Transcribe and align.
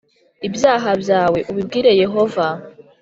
Ibyaha 0.47 0.89
byawe 1.01 1.39
ubibwire 1.51 1.91
Yehova. 2.01 2.47